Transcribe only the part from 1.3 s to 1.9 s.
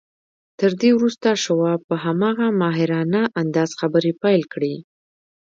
شواب